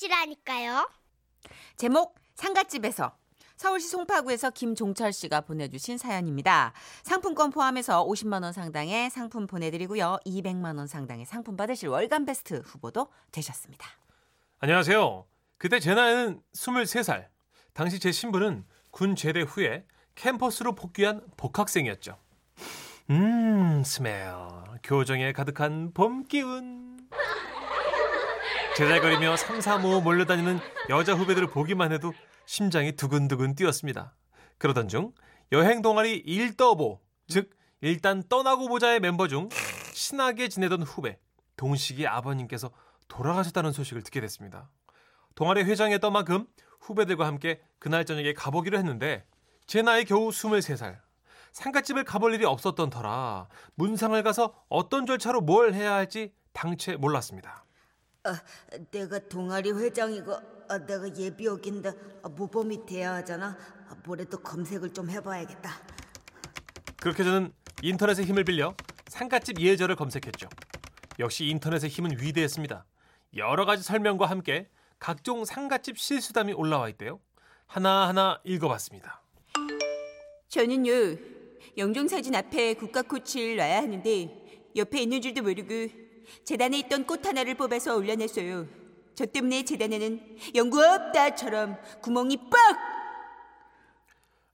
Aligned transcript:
것이라니까요. 0.00 0.88
제목 1.76 2.14
상갓집에서 2.34 3.12
서울시 3.56 3.88
송파구에서 3.88 4.50
김종철 4.50 5.12
씨가 5.12 5.42
보내주신 5.42 5.98
사연입니다. 5.98 6.72
상품권 7.02 7.50
포함해서 7.50 8.06
50만 8.06 8.42
원 8.42 8.54
상당의 8.54 9.10
상품 9.10 9.46
보내드리고요. 9.46 10.18
200만 10.24 10.78
원 10.78 10.86
상당의 10.86 11.26
상품 11.26 11.56
받으실 11.56 11.88
월간 11.88 12.24
베스트 12.24 12.62
후보도 12.64 13.08
되셨습니다. 13.32 13.86
안녕하세요. 14.60 15.26
그때 15.58 15.78
제 15.78 15.94
나이는 15.94 16.40
23살. 16.54 17.26
당시 17.74 18.00
제 18.00 18.10
신분은 18.10 18.64
군 18.90 19.14
제대 19.14 19.42
후에 19.42 19.84
캠퍼스로 20.14 20.74
복귀한 20.74 21.22
복학생이었죠. 21.36 22.16
음, 23.10 23.82
스멜. 23.84 24.32
교정에 24.82 25.32
가득한 25.32 25.92
봄 25.92 26.24
기운. 26.24 26.89
제잘거리며 28.76 29.36
삼삼오오 29.36 30.00
몰려다니는 30.00 30.58
여자 30.88 31.14
후배들을 31.14 31.48
보기만 31.48 31.92
해도 31.92 32.12
심장이 32.46 32.92
두근두근 32.92 33.54
뛰었습니다. 33.54 34.14
그러던 34.58 34.88
중 34.88 35.12
여행 35.52 35.82
동아리 35.82 36.16
일더보, 36.16 37.00
즉 37.28 37.50
일단 37.80 38.22
떠나고 38.28 38.68
보자의 38.68 39.00
멤버 39.00 39.28
중 39.28 39.48
친하게 39.92 40.48
지내던 40.48 40.82
후배 40.82 41.18
동식이 41.56 42.06
아버님께서 42.06 42.70
돌아가셨다는 43.08 43.72
소식을 43.72 44.02
듣게 44.02 44.20
됐습니다. 44.20 44.70
동아리 45.34 45.62
회장이었던 45.64 46.12
만큼 46.12 46.46
후배들과 46.80 47.26
함께 47.26 47.60
그날 47.78 48.06
저녁에 48.06 48.32
가보기로 48.32 48.78
했는데 48.78 49.26
제 49.66 49.82
나이 49.82 50.04
겨우 50.04 50.30
23살. 50.30 50.98
상갓집을 51.52 52.04
가볼 52.04 52.32
일이 52.34 52.44
없었던 52.44 52.90
터라 52.90 53.48
문상을 53.74 54.22
가서 54.22 54.54
어떤 54.68 55.04
절차로 55.04 55.40
뭘 55.40 55.74
해야 55.74 55.94
할지 55.94 56.32
당최 56.52 56.96
몰랐습니다. 56.96 57.64
아, 58.22 58.38
내가 58.90 59.18
동아리 59.18 59.70
회장이고 59.70 60.34
아, 60.68 60.78
내가 60.78 61.08
예비역인데 61.16 61.92
아, 62.22 62.28
모범이 62.28 62.84
돼야 62.84 63.14
하잖아. 63.14 63.56
아, 63.88 63.96
뭐래도 64.04 64.38
검색을 64.38 64.92
좀 64.92 65.08
해봐야겠다. 65.08 65.70
그렇게 67.00 67.24
저는 67.24 67.52
인터넷의 67.82 68.26
힘을 68.26 68.44
빌려 68.44 68.74
상갓집 69.08 69.58
예절을 69.58 69.96
검색했죠. 69.96 70.48
역시 71.18 71.46
인터넷의 71.46 71.88
힘은 71.88 72.20
위대했습니다. 72.20 72.84
여러 73.36 73.64
가지 73.64 73.82
설명과 73.82 74.26
함께 74.26 74.68
각종 74.98 75.46
상갓집 75.46 75.98
실수담이 75.98 76.52
올라와 76.52 76.90
있대요. 76.90 77.20
하나하나 77.66 78.40
읽어봤습니다. 78.44 79.22
저는요 80.48 80.92
영정사진 81.78 82.34
앞에 82.34 82.74
국가 82.74 83.00
코치를 83.00 83.56
놔야 83.56 83.78
하는데 83.78 84.68
옆에 84.76 85.02
있는 85.02 85.22
줄도 85.22 85.42
모르고 85.42 86.09
재단에 86.44 86.78
있던 86.80 87.04
꽃 87.06 87.24
하나를 87.26 87.54
뽑아서 87.56 87.96
올려냈어요. 87.96 88.66
저 89.14 89.26
때문에 89.26 89.64
재단에는 89.64 90.36
연구 90.54 90.82
없다처럼 90.84 91.76
구멍이 92.02 92.36
빡! 92.50 92.78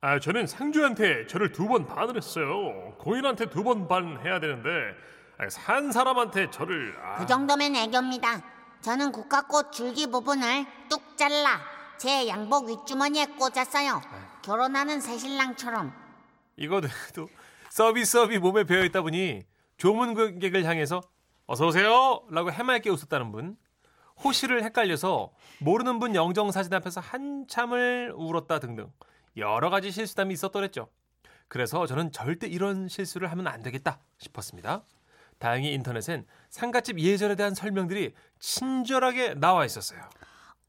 아, 0.00 0.18
저는 0.20 0.46
상주한테 0.46 1.26
저를 1.26 1.52
두 1.52 1.66
번 1.68 1.86
반을 1.86 2.16
했어요. 2.16 2.94
고인한테 2.98 3.46
두 3.50 3.62
번 3.64 3.88
반 3.88 4.20
해야 4.24 4.38
되는데 4.40 4.68
아, 5.38 5.48
산 5.48 5.90
사람한테 5.92 6.50
저를 6.50 6.94
아, 7.02 7.16
그 7.18 7.26
정도면 7.26 7.74
애교입니다. 7.76 8.42
저는 8.82 9.10
국화꽃 9.12 9.72
줄기 9.72 10.06
부분을 10.10 10.64
뚝 10.88 11.16
잘라 11.16 11.60
제 11.98 12.28
양복 12.28 12.68
윗주머니에 12.68 13.26
꽂았어요. 13.38 14.00
결혼하는 14.42 15.00
새신랑처럼. 15.00 15.92
이거도 16.56 16.88
서비스 17.70 18.12
서비 18.12 18.38
몸에 18.38 18.64
배어 18.64 18.84
있다 18.84 19.02
보니 19.02 19.42
조문 19.76 20.14
고객을 20.14 20.64
향해서 20.64 21.02
어서 21.46 21.66
오세요 21.66 22.22
라고 22.30 22.50
해맑게 22.50 22.90
웃었다는 22.90 23.30
분, 23.30 23.56
호시를 24.24 24.64
헷갈려서 24.64 25.32
모르는 25.60 25.98
분 25.98 26.14
영정 26.14 26.50
사진 26.50 26.74
앞에서 26.74 27.00
한참을 27.00 28.12
울었다 28.16 28.58
등등 28.58 28.90
여러 29.36 29.70
가지 29.70 29.90
실수담이 29.90 30.32
있었더랬죠. 30.34 30.88
그래서 31.48 31.86
저는 31.86 32.10
절대 32.12 32.46
이런 32.48 32.88
실수를 32.88 33.30
하면 33.30 33.46
안 33.46 33.62
되겠다 33.62 34.00
싶었습니다. 34.18 34.82
다행히 35.38 35.72
인터넷엔 35.74 36.26
상갓집 36.48 36.98
예절에 36.98 37.36
대한 37.36 37.54
설명들이 37.54 38.14
친절하게 38.40 39.34
나와 39.34 39.64
있었어요. 39.64 40.00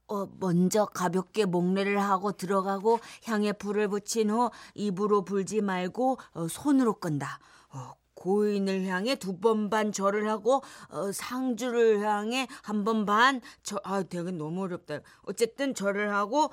어, 0.09 0.27
먼저 0.39 0.85
가볍게 0.85 1.45
목례를 1.45 1.99
하고 1.99 2.31
들어가고 2.33 2.99
향에 3.25 3.53
불을 3.53 3.87
붙인 3.87 4.29
후 4.29 4.51
입으로 4.75 5.23
불지 5.23 5.61
말고 5.61 6.17
어, 6.33 6.47
손으로 6.47 6.99
끈다. 6.99 7.39
어, 7.69 7.93
고인을 8.17 8.85
향해 8.85 9.15
두 9.15 9.39
번 9.39 9.69
반 9.69 9.91
절을 9.91 10.27
하고 10.29 10.63
어, 10.89 11.11
상주를 11.11 12.01
향해 12.01 12.47
한 12.63 12.83
번 12.83 13.05
반 13.05 13.41
절. 13.63 13.79
아, 13.83 14.01
되게 14.03 14.31
너무 14.31 14.63
어렵다. 14.63 14.99
어쨌든 15.23 15.73
절을 15.75 16.13
하고 16.13 16.51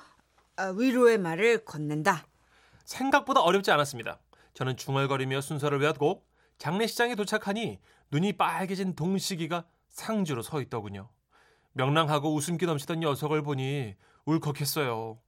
아, 0.57 0.67
위로의 0.77 1.17
말을 1.17 1.65
건넨다. 1.65 2.25
생각보다 2.85 3.41
어렵지 3.41 3.71
않았습니다. 3.71 4.19
저는 4.53 4.77
중얼거리며 4.77 5.41
순서를 5.41 5.79
외웠고 5.81 6.23
장례식장에 6.59 7.15
도착하니 7.15 7.79
눈이 8.11 8.33
빨개진 8.33 8.95
동식이가 8.95 9.65
상주로 9.89 10.41
서 10.43 10.61
있더군요. 10.61 11.09
명랑하고 11.73 12.33
웃음기 12.33 12.65
넘치던 12.65 12.99
녀석을 13.01 13.41
보니 13.41 13.95
울컥했어요. 14.25 15.19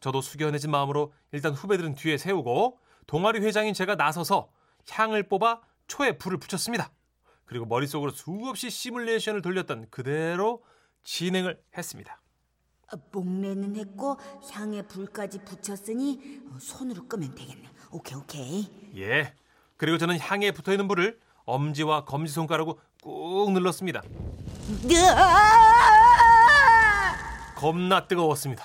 저도 0.00 0.20
숙연해진 0.20 0.70
마음으로 0.70 1.12
일단 1.32 1.52
후배들은 1.52 1.94
뒤에 1.94 2.16
세우고 2.18 2.80
동아리 3.06 3.40
회장인 3.40 3.72
제가 3.74 3.94
나서서 3.94 4.48
향을 4.90 5.24
뽑아 5.24 5.60
초에 5.86 6.18
불을 6.18 6.38
붙였습니다. 6.38 6.90
그리고 7.44 7.64
머릿속으로 7.64 8.10
수없이 8.10 8.70
시뮬레이션을 8.70 9.42
돌렸던 9.42 9.88
그대로 9.90 10.64
진행을 11.04 11.60
했습니다. 11.76 12.20
아, 12.88 12.96
목례는 13.12 13.76
했고 13.76 14.16
향에 14.52 14.82
불까지 14.82 15.44
붙였으니 15.44 16.40
어, 16.50 16.58
손으로 16.60 17.06
끄면 17.08 17.34
되겠네. 17.34 17.68
오케이 17.90 18.16
오케이. 18.18 18.70
예. 18.96 19.34
그리고 19.76 19.98
저는 19.98 20.18
향에 20.18 20.52
붙어 20.52 20.72
있는 20.72 20.88
불을 20.88 21.18
엄지와 21.44 22.04
검지 22.04 22.32
손가락으로 22.32 22.80
꾹 23.02 23.52
눌렀습니다. 23.52 24.02
겁나 27.56 28.06
뜨거웠습니다. 28.06 28.64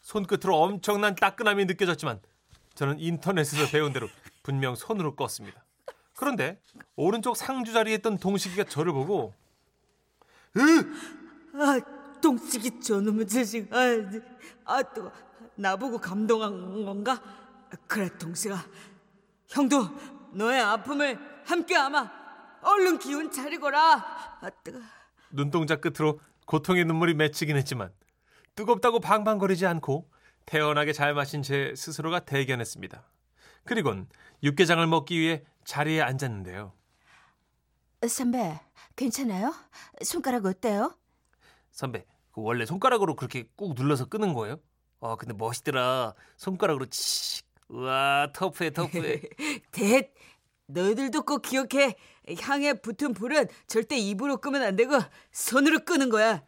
손끝으로 0.00 0.56
엄청난 0.62 1.14
따끈함이 1.14 1.64
느껴졌지만 1.64 2.20
저는 2.74 2.98
인터넷에서 3.00 3.70
배운 3.70 3.92
대로 3.92 4.08
분명 4.44 4.76
손으로 4.76 5.16
껐습니다. 5.16 5.54
그런데 6.14 6.60
오른쪽 6.94 7.36
상주 7.36 7.72
자리에 7.72 7.94
있던 7.94 8.18
동식이가 8.18 8.64
저를 8.64 8.92
보고 8.92 9.34
아, 11.54 11.80
동식이 12.20 12.80
저놈의 12.80 13.26
자식. 13.26 13.72
아, 13.72 13.78
아, 14.64 14.82
또 14.82 15.10
나보고 15.56 15.98
감동한 15.98 16.84
건가? 16.84 17.20
그래, 17.88 18.08
동식아. 18.16 18.64
형도 19.48 19.88
너의 20.32 20.60
아픔을 20.60 21.18
함께 21.44 21.76
아마 21.76 22.10
얼른 22.62 22.98
기운 22.98 23.30
차리거라. 23.30 24.38
아, 24.40 24.50
뜨거. 24.62 24.78
눈동자 25.30 25.76
끝으로 25.76 26.20
고통의 26.46 26.84
눈물이 26.84 27.14
맺히긴 27.14 27.56
했지만 27.56 27.90
뜨겁다고 28.54 29.00
방방거리지 29.00 29.66
않고 29.66 30.08
태연하게 30.46 30.92
잘 30.92 31.14
마신 31.14 31.42
제 31.42 31.74
스스로가 31.76 32.20
대견했습니다. 32.20 33.02
그리곤 33.64 34.08
육개장을 34.42 34.86
먹기 34.86 35.18
위해 35.18 35.42
자리에 35.64 36.02
앉았는데요. 36.02 36.72
선배, 38.08 38.60
괜찮아요? 38.96 39.54
손가락 40.04 40.44
어때요? 40.44 40.94
선배, 41.70 42.04
그 42.32 42.42
원래 42.42 42.66
손가락으로 42.66 43.16
그렇게 43.16 43.48
꾹 43.56 43.74
눌러서 43.74 44.06
끄는 44.06 44.34
거예요? 44.34 44.58
어, 45.00 45.16
근데 45.16 45.34
멋있더라. 45.34 46.14
손가락으로 46.36 46.86
치. 46.86 47.42
우와, 47.68 48.30
터프해, 48.34 48.70
터프해. 48.70 49.22
대 49.72 50.12
너희들도 50.66 51.22
꼭 51.22 51.42
기억해. 51.42 51.96
향에 52.40 52.74
붙은 52.74 53.14
불은 53.14 53.48
절대 53.66 53.96
입으로 53.96 54.38
끄면 54.38 54.62
안 54.62 54.76
되고 54.76 54.98
손으로 55.32 55.80
끄는 55.84 56.10
거야. 56.10 56.42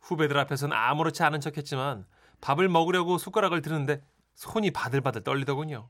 후배들 0.00 0.36
앞에서는 0.38 0.76
아무렇지 0.76 1.22
않은 1.22 1.40
척했지만 1.40 2.06
밥을 2.40 2.68
먹으려고 2.68 3.18
숟가락을 3.18 3.62
드는데 3.62 4.02
손이 4.34 4.70
바들바들 4.72 5.22
떨리더군요. 5.22 5.88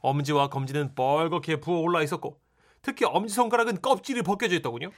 엄지와 0.00 0.48
검지는 0.48 0.94
뻘겋게 0.94 1.60
부어 1.60 1.78
올라 1.80 2.02
있었고 2.02 2.40
특히 2.82 3.04
엄지 3.04 3.34
손가락은 3.34 3.80
껍질이 3.82 4.22
벗겨져 4.22 4.56
있더군요. 4.56 4.90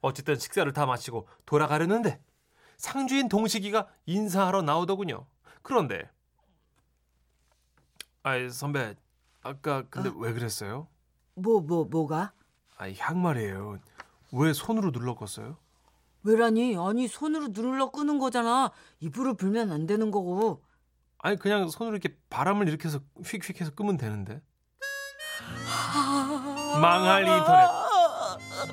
어쨌든 0.00 0.36
식사를 0.36 0.70
다 0.72 0.86
마치고 0.86 1.26
돌아가려는데 1.46 2.20
상주인 2.76 3.28
동식이가 3.28 3.88
인사하러 4.06 4.62
나오더군요. 4.62 5.26
그런데 5.62 6.08
아이 8.22 8.48
선배 8.50 8.94
아까 9.42 9.82
근데 9.90 10.10
왜 10.16 10.32
그랬어요? 10.32 10.86
뭐 11.34 11.60
뭐 11.60 11.84
뭐, 11.84 12.06
가 12.06 12.32
아이 12.76 12.94
향 12.98 13.22
말이에요. 13.22 13.78
왜 14.32 14.52
손으로 14.52 14.92
눌러 14.92 15.14
껐어요? 15.16 15.56
왜라니? 16.22 16.76
아니 16.76 17.08
손으로 17.08 17.52
눌러 17.52 17.90
끄는 17.90 18.18
거잖아. 18.18 18.70
입으로 19.00 19.34
불면 19.34 19.72
안 19.72 19.86
되는 19.86 20.10
거고. 20.10 20.62
아니 21.18 21.36
그냥 21.36 21.68
손으로 21.68 21.96
이렇게 21.96 22.16
바람을 22.30 22.68
일으켜서 22.68 23.00
휙휙 23.24 23.60
해서 23.60 23.72
끄면 23.72 23.96
되는데. 23.96 24.40
망할 26.80 27.22
인터넷. 27.26 27.68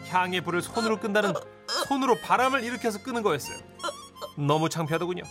향의 0.09 0.41
불을 0.41 0.61
손으로 0.61 0.99
끈다는 0.99 1.33
손으로 1.87 2.19
바람을 2.19 2.63
일으켜서 2.63 3.01
끄는 3.01 3.23
거였어요. 3.23 3.57
너무 4.37 4.69
창피하더군요. 4.69 5.23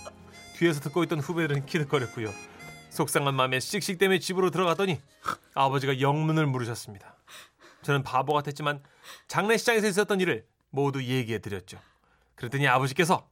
뒤에서 0.57 0.81
듣고 0.81 1.03
있던 1.05 1.21
후배들은 1.21 1.67
키득거렸고요. 1.67 2.31
속상한 2.91 3.35
마음에 3.35 3.61
씩씩대며 3.61 4.19
집으로 4.19 4.51
들어갔더니 4.51 5.01
아버지가 5.55 6.01
영문을 6.01 6.47
물으셨습니다. 6.47 7.17
저는 7.83 8.03
바보 8.03 8.33
같았지만 8.33 8.83
장례식장에서 9.29 9.87
있었던 9.89 10.21
일을 10.21 10.47
모두 10.71 11.03
얘기해 11.03 11.41
드렸죠. 11.41 11.79
그랬더니 12.35 12.67
아버지께서 12.69 13.29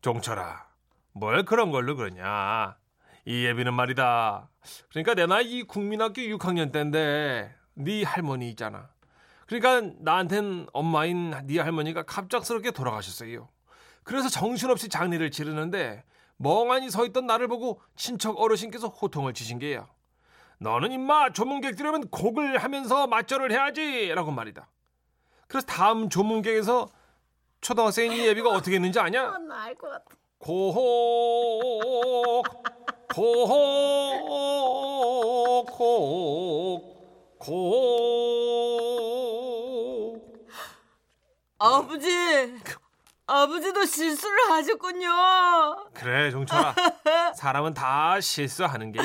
종철아 0.00 0.66
뭘 1.12 1.44
그런 1.44 1.70
걸로 1.70 1.96
그러냐 1.96 2.76
이 3.26 3.44
예비는 3.44 3.74
말이다. 3.74 4.48
그러니까 4.90 5.14
내 5.14 5.26
나이 5.26 5.62
국민학교 5.62 6.20
6학년 6.22 6.72
때인데 6.72 7.54
네 7.74 8.02
할머니 8.02 8.48
있잖아. 8.50 8.88
그러니까 9.46 9.94
나한텐 10.00 10.66
엄마인 10.72 11.34
네 11.46 11.58
할머니가 11.58 12.02
갑작스럽게 12.02 12.70
돌아가셨어요. 12.72 13.48
그래서 14.02 14.28
정신없이 14.28 14.88
장례를 14.88 15.30
치르는데 15.30 16.04
멍하니 16.36 16.90
서 16.90 17.06
있던 17.06 17.26
나를 17.26 17.48
보고 17.48 17.80
친척 17.96 18.40
어르신께서 18.40 18.88
호통을 18.88 19.32
치신 19.34 19.58
게야 19.58 19.86
너는 20.58 20.92
임마 20.92 21.32
조문객 21.32 21.76
들으면 21.76 22.08
곡을 22.08 22.58
하면서 22.58 23.06
맞절을 23.06 23.52
해야지. 23.52 24.08
라고 24.14 24.30
말이다. 24.30 24.68
그래서 25.48 25.66
다음 25.66 26.08
조문객에서 26.08 26.88
초등학생인 27.60 28.12
이 28.12 28.26
예비가 28.26 28.50
어떻게 28.50 28.76
했는지 28.76 28.98
아냐? 29.00 29.38
나 29.38 29.64
알 29.64 29.74
것 29.76 29.88
같아. 29.90 30.04
고혹 30.38 32.44
고혹 33.12 33.84
아버지, 41.58 42.08
아버지도 43.26 43.84
실수를 43.86 44.50
하셨군요. 44.50 45.08
그래 45.94 46.30
종철아. 46.30 46.74
사람은 47.34 47.72
다 47.74 48.20
실수하는 48.20 48.92
게야. 48.92 49.04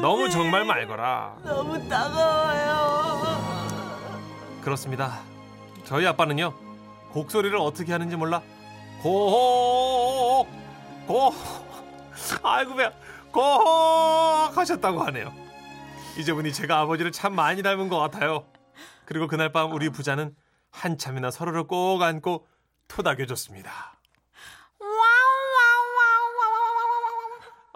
너무 0.00 0.30
정말 0.30 0.64
말거라. 0.64 1.36
너무 1.44 1.88
따가워요. 1.88 3.34
그렇습니다. 4.62 5.20
저희 5.84 6.06
아빠는요 6.06 6.54
곡소리를 7.12 7.56
어떻게 7.58 7.92
하는지 7.92 8.16
몰라. 8.16 8.40
고혹 9.02 10.48
고혹 11.06 11.34
아이고 12.42 12.74
배야 12.74 12.90
고혹 13.34 14.56
하셨다고 14.56 15.02
하네요. 15.06 15.34
이제 16.16 16.32
보니 16.32 16.52
제가 16.52 16.78
아버지를 16.78 17.10
참 17.10 17.34
많이 17.34 17.64
닮은 17.64 17.88
것 17.88 17.98
같아요. 17.98 18.46
그리고 19.04 19.26
그날 19.26 19.50
밤 19.50 19.72
우리 19.72 19.90
부자는 19.90 20.36
한참이나 20.70 21.32
서로를 21.32 21.64
꼭 21.64 22.00
안고 22.00 22.46
토닥여줬습니다. 22.86 23.98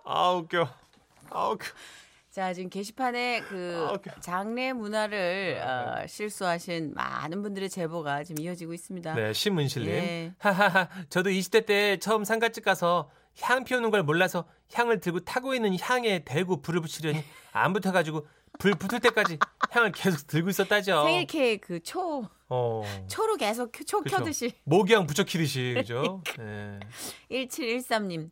아 0.04 0.30
웃겨. 0.30 0.68
아 1.30 1.48
웃겨. 1.48 1.66
자, 2.30 2.54
지금 2.54 2.70
게시판에 2.70 3.40
그 3.48 3.88
아. 3.90 4.20
장례 4.20 4.72
문화를 4.72 5.60
어, 5.60 6.06
실수하신 6.06 6.92
많은 6.94 7.42
분들의 7.42 7.68
제보가 7.68 8.22
지금 8.22 8.44
이어지고 8.44 8.74
있습니다. 8.74 9.14
네 9.14 9.32
신문실님. 9.32 9.90
예. 9.90 10.32
하하하 10.38 10.88
저도 11.10 11.30
20대 11.30 11.66
때 11.66 11.98
처음 11.98 12.22
상가집 12.22 12.64
가서 12.64 13.10
향 13.42 13.64
피우는 13.64 13.90
걸 13.90 14.02
몰라서 14.02 14.44
향을 14.72 15.00
들고 15.00 15.20
타고 15.20 15.54
있는 15.54 15.76
향에 15.80 16.24
대고 16.24 16.60
불을 16.62 16.80
붙이려니 16.80 17.22
안 17.52 17.72
붙어가지고 17.72 18.26
불 18.58 18.74
붙을 18.74 19.00
때까지 19.00 19.38
향을 19.70 19.92
계속 19.92 20.26
들고 20.26 20.50
있었다죠. 20.50 21.04
생일 21.04 21.26
케이크 21.26 21.66
그 21.78 21.82
초, 21.82 22.28
어. 22.48 22.82
초로 23.08 23.36
계속 23.36 23.72
초 23.86 24.00
그쵸. 24.02 24.16
켜듯이. 24.16 24.52
모기향 24.64 25.06
부쳐 25.06 25.22
키듯이 25.24 25.74
그죠? 25.76 26.22
네. 26.38 26.80
1713님. 27.30 28.30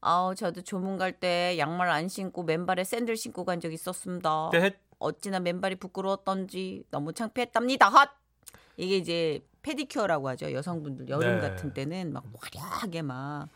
아우, 0.00 0.34
저도 0.34 0.62
조문 0.62 0.98
갈 0.98 1.12
때 1.20 1.56
양말 1.58 1.88
안 1.88 2.08
신고 2.08 2.42
맨발에 2.42 2.82
샌들 2.82 3.16
신고 3.16 3.44
간 3.44 3.60
적 3.60 3.72
있었습니다. 3.72 4.50
네. 4.52 4.72
어찌나 4.98 5.38
맨발이 5.40 5.76
부끄러웠던지 5.76 6.84
너무 6.90 7.12
창피했답니다. 7.12 7.88
핫! 7.88 8.10
이게 8.76 8.96
이제 8.96 9.44
페디큐어라고 9.62 10.28
하죠. 10.30 10.52
여성분들 10.52 11.08
여름 11.08 11.40
네. 11.40 11.48
같은 11.48 11.72
때는 11.72 12.12
막 12.12 12.24
화려하게 12.40 13.02
막 13.02 13.48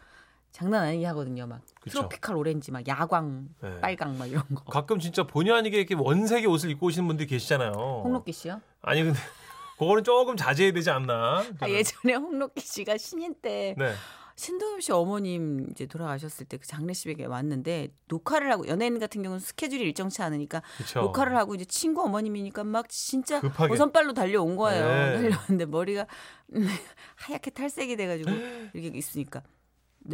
장난 0.57 0.85
아니게 0.85 1.05
하거든요. 1.09 1.47
막 1.47 1.61
그쵸. 1.83 1.99
트로피칼 1.99 2.35
오렌지 2.35 2.73
막 2.73 2.87
야광 2.89 3.49
네. 3.61 3.79
빨강 3.83 4.17
막 4.17 4.25
이런 4.27 4.43
거. 4.55 4.65
가끔 4.65 4.99
진짜 4.99 5.23
본의 5.27 5.53
아니게 5.53 5.77
이렇게 5.77 5.95
원색의 5.95 6.47
옷을 6.47 6.71
입고 6.71 6.87
오시는 6.87 7.07
분들이 7.07 7.27
계시잖아요. 7.29 7.73
홍록기 8.05 8.33
씨요? 8.33 8.63
아니 8.81 9.03
근데 9.05 9.19
그거는 9.79 10.03
조금 10.03 10.35
자제해야 10.35 10.73
되지 10.73 10.89
않나? 10.91 11.45
아, 11.61 11.69
예전에 11.69 12.15
홍록기 12.15 12.63
씨가 12.63 12.97
신인 12.97 13.35
때 13.43 13.75
네. 13.77 13.93
신동엽 14.37 14.81
씨 14.83 14.93
어머님 14.93 15.67
이제 15.73 15.85
돌아가셨을 15.85 16.47
때 16.47 16.57
그 16.57 16.67
장례식에 16.67 17.23
왔는데 17.27 17.89
녹화를 18.09 18.51
하고 18.51 18.67
연예인 18.67 18.99
같은 18.99 19.23
경우는 19.23 19.41
스케줄이 19.41 19.83
일정치 19.83 20.23
않으니까 20.23 20.63
그쵸. 20.79 21.01
녹화를 21.03 21.37
하고 21.37 21.55
이제 21.55 21.67
친구 21.67 22.03
어머님이니까 22.03 22.65
막 22.65 22.89
진짜 22.89 23.41
급하게. 23.43 23.69
버선발로 23.69 24.15
달려온 24.15 24.57
거예요. 24.57 24.87
네. 24.87 25.13
달려왔는데 25.23 25.67
머리가 25.67 26.07
음, 26.55 26.67
하얗게 27.17 27.51
탈색이 27.51 27.97
돼가지고 27.97 28.31
이렇게 28.73 28.97
있으니까 28.97 29.41
너 29.41 29.47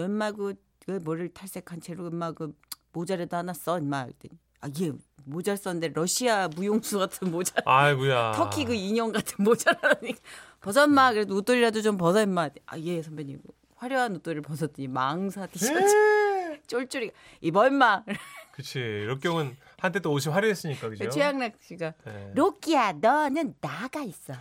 엄마 0.00 0.32
그, 0.32 0.54
그 0.86 1.00
머리를 1.04 1.32
탈색한 1.34 1.80
채로 1.80 2.06
엄마 2.06 2.32
그 2.32 2.54
모자라도 2.92 3.36
하나 3.36 3.52
써 3.52 3.78
임마 3.78 4.04
그랬더니 4.04 4.38
아예 4.60 4.92
모자 5.24 5.56
썼는데 5.56 5.88
러시아 5.94 6.48
무용수 6.48 6.98
같은 6.98 7.30
모자 7.30 7.54
아이고야. 7.64 8.32
터키 8.36 8.64
그 8.64 8.74
인형 8.74 9.12
같은 9.12 9.44
모자라니 9.44 10.14
벗어 10.60 10.86
임마 10.86 11.12
그래도 11.12 11.36
옷돌이라도 11.36 11.82
좀 11.82 11.96
벗어 11.96 12.22
임마 12.22 12.50
아예 12.66 13.02
선배님 13.02 13.40
화려한 13.76 14.16
옷돌이를 14.16 14.42
벗었더니 14.42 14.88
망사 14.88 15.46
티셔츠 15.46 16.52
에? 16.52 16.60
쫄쫄이 16.66 17.10
입어 17.40 17.66
임마 17.66 18.04
그치. 18.52 19.06
경우는 19.22 19.56
한때 19.78 19.98
또 19.98 20.12
옷이 20.12 20.32
화려했으니까 20.32 20.90
그죠? 20.90 21.08
최양락 21.10 21.54
씨가 21.60 21.94
네. 22.04 22.32
로키야 22.34 22.92
너는 23.00 23.54
나가 23.60 24.02
있어 24.02 24.34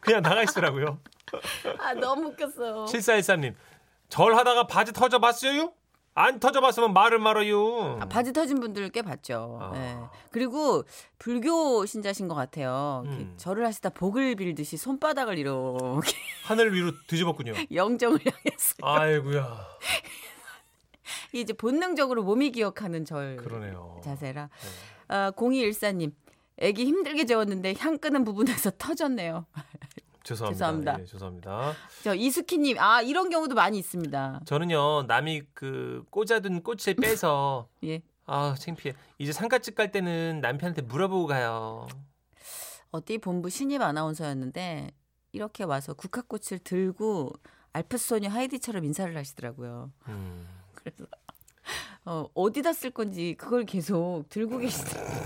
그냥 0.00 0.22
나가 0.22 0.42
있으라고요. 0.42 0.98
아 1.78 1.92
너무 1.94 2.28
웃겼어 2.28 2.86
7413님. 2.86 3.54
절 4.08 4.34
하다가 4.34 4.66
바지 4.66 4.92
터져봤어요? 4.92 5.72
안 6.14 6.40
터져봤으면 6.40 6.92
말을 6.94 7.20
말아요. 7.20 7.98
아, 8.00 8.06
바지 8.06 8.32
터진 8.32 8.58
분들 8.58 8.88
꽤 8.88 9.02
봤죠. 9.02 9.58
아. 9.62 9.72
예. 9.76 9.96
그리고 10.32 10.82
불교 11.18 11.86
신자신 11.86 12.26
것 12.26 12.34
같아요. 12.34 13.04
이렇게 13.06 13.22
음. 13.22 13.34
절을 13.36 13.64
하시다 13.64 13.90
복을 13.90 14.34
빌듯이 14.34 14.76
손바닥을 14.76 15.38
이렇게 15.38 16.12
하늘 16.44 16.74
위로 16.74 16.90
뒤집었군요. 17.06 17.52
영정을 17.72 18.18
향했어요. 18.18 18.78
아이고야. 18.82 19.66
이게 21.30 21.40
이제 21.40 21.52
본능적으로 21.52 22.24
몸이 22.24 22.50
기억하는 22.50 23.04
절 23.04 23.36
그러네요. 23.36 24.00
자세라. 24.02 24.48
아, 25.06 25.30
0214님. 25.36 26.12
애기 26.60 26.84
힘들게 26.84 27.26
재웠는데 27.26 27.74
향 27.78 27.96
끄는 27.98 28.24
부분에서 28.24 28.72
터졌네요. 28.76 29.46
죄송합니다. 30.28 30.96
죄송합니다. 30.96 31.00
예, 31.00 31.04
죄송합니다. 31.04 31.72
저 32.02 32.14
이수키님, 32.14 32.78
아 32.78 33.00
이런 33.02 33.30
경우도 33.30 33.54
많이 33.54 33.78
있습니다. 33.78 34.42
저는요 34.44 35.04
남이 35.04 35.42
그 35.54 36.04
꽂아둔 36.10 36.62
꽃을 36.62 36.96
빼서 37.00 37.68
예, 37.84 38.02
아 38.26 38.54
창피해. 38.58 38.94
이제 39.18 39.32
상가집 39.32 39.74
갈 39.74 39.90
때는 39.90 40.40
남편한테 40.40 40.82
물어보고 40.82 41.26
가요. 41.26 41.86
어디 42.90 43.18
본부 43.18 43.50
신입 43.50 43.80
아나운서였는데 43.82 44.90
이렇게 45.32 45.64
와서 45.64 45.94
국화꽃을 45.94 46.58
들고 46.64 47.32
알프스소녀 47.72 48.28
하이디처럼 48.30 48.84
인사를 48.84 49.14
하시더라고요. 49.16 49.92
음. 50.08 50.46
그래서 50.74 51.04
어, 52.04 52.26
어디다 52.32 52.72
쓸 52.72 52.90
건지 52.90 53.34
그걸 53.38 53.64
계속 53.64 54.24
들고 54.30 54.58
계시더라고요. 54.58 55.17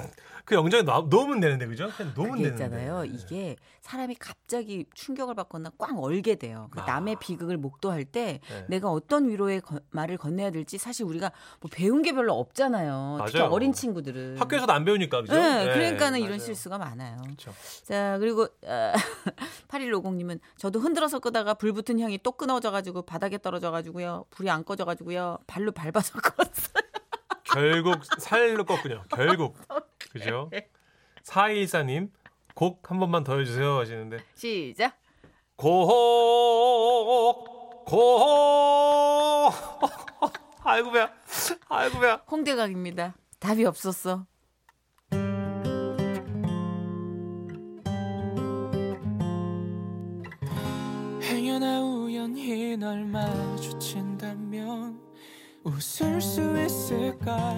그 0.45 0.55
영장에 0.55 0.83
놔- 0.83 1.07
놓으면 1.09 1.41
되는데 1.41 1.67
그죠? 1.67 1.89
그냥 1.97 2.15
되는데. 2.15 2.49
있잖아요. 2.49 3.05
이게 3.05 3.57
사람이 3.81 4.15
갑자기 4.17 4.87
충격을 4.95 5.35
받거나 5.35 5.71
꽝 5.79 5.99
얼게 5.99 6.35
돼요. 6.37 6.69
그 6.73 6.81
아. 6.81 6.85
남의 6.87 7.17
비극을 7.21 7.57
목도할 7.57 8.05
때 8.05 8.41
네. 8.49 8.65
내가 8.69 8.91
어떤 8.91 9.29
위로의 9.29 9.61
거- 9.61 9.81
말을 9.91 10.19
건네야 10.19 10.51
될지 10.51 10.79
사실 10.79 11.05
우리가 11.07 11.31
뭐 11.61 11.71
배운 11.73 12.03
게 12.03 12.13
별로 12.13 12.35
없잖아요. 12.35 13.21
특히 13.27 13.39
맞아요. 13.39 13.53
어린 13.53 13.73
친구들은. 13.73 14.39
학교에서도 14.39 14.73
안 14.73 14.85
배우니까 14.85 15.23
그죠? 15.23 15.35
네, 15.35 15.67
네, 15.67 15.73
그러니까는 15.75 16.19
이런 16.19 16.31
맞아요. 16.33 16.45
실수가 16.45 16.79
많아요. 16.79 17.17
그렇죠. 17.23 17.53
자, 17.85 18.19
그리고 18.19 18.43
어, 18.67 18.93
8150님은 19.69 20.41
저도 20.57 20.81
흔들어서 20.81 21.19
끄다가 21.19 21.55
불 21.55 21.73
붙은 21.73 21.99
향이 22.01 22.19
또 22.23 22.33
끊어져 22.33 22.71
가지고 22.71 23.03
바닥에 23.03 23.39
떨어져 23.39 23.71
가지고요. 23.71 24.25
불이 24.31 24.51
안 24.51 24.65
꺼져 24.65 24.85
가지고요. 24.85 25.39
발로 25.47 25.73
밟아서 25.73 26.13
껐어요. 26.21 26.82
결국 27.55 28.03
살로 28.19 28.65
껐군요. 28.65 29.03
결국 29.15 29.57
그죠? 30.11 30.51
4214님 31.25 32.11
곡 32.55 32.83
한 32.91 32.99
번만 32.99 33.25
더 33.25 33.39
해주세요 33.39 33.79
하시는데 33.79 34.19
시작. 34.35 34.99
고혹 35.57 37.45
고혹 37.87 39.53
아이고 40.65 40.91
배야 40.93 41.11
아이고 41.69 41.99
배야 42.01 42.23
홍대각입니다. 42.31 43.15
답이 43.39 43.65
없었어. 43.65 44.27
행여나 51.23 51.81
우연히 51.83 52.77
널 52.77 53.05
마주친다면 53.05 55.01
웃을 55.65 56.21
수 56.21 56.41
있을까 56.65 57.55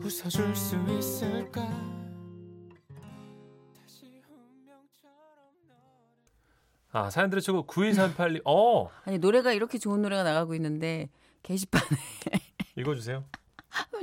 웃어줄 0.00 0.54
수 0.56 0.76
있을까 0.98 1.62
다시 3.80 4.20
운명처럼 4.28 5.14
아 6.92 7.10
사연 7.10 7.30
들으시고 7.30 7.66
9238님 7.66 8.42
어 8.44 8.90
아니 9.04 9.18
노래가 9.18 9.52
이렇게 9.52 9.78
좋은 9.78 10.02
노래가 10.02 10.22
나가고 10.24 10.54
있는데 10.56 11.08
게시판에 11.42 11.84
읽어주세요. 12.76 13.24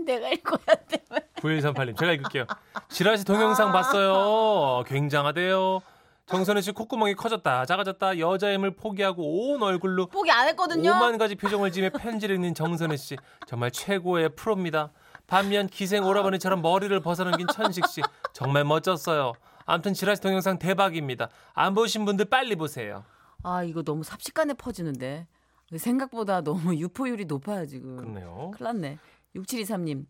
내가 0.05 0.29
읽어야 0.29 0.75
돼. 0.87 1.03
9138님 1.35 1.97
제가 1.97 2.13
읽을게요. 2.13 2.45
지라시 2.89 3.23
동영상 3.25 3.71
봤어요. 3.71 4.83
굉장하대요. 4.85 5.81
정선혜 6.29 6.61
씨 6.61 6.71
콧구멍이 6.71 7.15
커졌다 7.15 7.65
작아졌다 7.65 8.19
여자임을 8.19 8.75
포기하고 8.75 9.51
온 9.51 9.63
얼굴로 9.63 10.05
포기 10.07 10.29
안 10.29 10.47
했거든요. 10.49 10.91
오만 10.91 11.17
가지 11.17 11.33
표정을 11.35 11.71
지며 11.71 11.89
편지를 11.89 12.35
읽는 12.35 12.53
정선혜 12.53 12.97
씨 12.97 13.17
정말 13.47 13.71
최고의 13.71 14.35
프로입니다. 14.35 14.91
반면 15.25 15.65
기생 15.67 16.03
오라버니처럼 16.03 16.61
머리를 16.61 16.97
벗어넘긴 17.01 17.47
천식 17.47 17.87
씨 17.87 18.01
정말 18.31 18.63
멋졌어요. 18.63 19.33
아무튼 19.65 19.93
지라시 19.95 20.21
동영상 20.21 20.59
대박입니다. 20.59 21.29
안 21.53 21.73
보신 21.73 22.05
분들 22.05 22.25
빨리 22.25 22.55
보세요. 22.55 23.03
아 23.41 23.63
이거 23.63 23.81
너무 23.81 24.03
삽시간에 24.03 24.53
퍼지는데 24.53 25.27
생각보다 25.75 26.41
너무 26.41 26.75
유포율이 26.75 27.25
높아요 27.25 27.65
지금. 27.65 27.97
그렇네요. 27.97 28.51
큰일 28.55 28.63
났네. 28.65 28.97
6723님. 29.35 30.05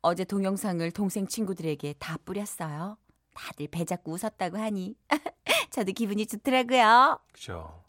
어제 0.00 0.24
동영상을 0.24 0.90
동생 0.92 1.26
친구들에게 1.26 1.94
다 1.98 2.16
뿌렸어요. 2.24 2.96
다들 3.34 3.68
배 3.68 3.84
잡고 3.84 4.12
웃었다고 4.12 4.58
하니 4.58 4.94
저도 5.70 5.92
기분이 5.92 6.26
좋더라고요. 6.26 7.18
그죠. 7.32 7.82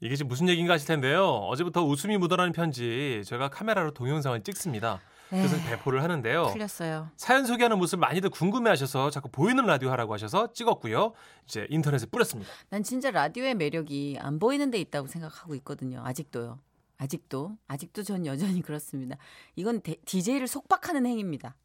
이게 0.00 0.14
지금 0.14 0.28
무슨 0.28 0.48
얘기인가 0.48 0.74
하실 0.74 0.86
텐데요. 0.88 1.26
어제부터 1.26 1.82
웃음이 1.82 2.18
묻어나는 2.18 2.52
편지 2.52 3.22
제가 3.24 3.48
카메라로 3.48 3.92
동영상을 3.94 4.42
찍습니다. 4.42 5.00
그래서 5.28 5.56
에이, 5.56 5.62
배포를 5.64 6.02
하는데요. 6.02 6.46
풀렸어요. 6.52 7.10
사연 7.16 7.46
소개하는 7.46 7.78
모습 7.78 7.98
많이들 7.98 8.30
궁금해하셔서 8.30 9.10
자꾸 9.10 9.28
보이는 9.28 9.64
라디오 9.66 9.90
하라고 9.90 10.12
하셔서 10.14 10.52
찍었고요. 10.52 11.14
이제 11.46 11.66
인터넷에 11.68 12.06
뿌렸습니다. 12.06 12.50
난 12.68 12.82
진짜 12.84 13.10
라디오의 13.10 13.54
매력이 13.56 14.18
안 14.20 14.38
보이는 14.38 14.70
데 14.70 14.78
있다고 14.78 15.08
생각하고 15.08 15.54
있거든요. 15.56 16.02
아직도요. 16.04 16.60
아직도 16.98 17.56
아직도 17.66 18.02
전 18.04 18.24
여전히 18.24 18.62
그렇습니다. 18.62 19.16
이건 19.56 19.82
DJ를 20.04 20.46
속박하는 20.46 21.06
행위입니다. 21.06 21.56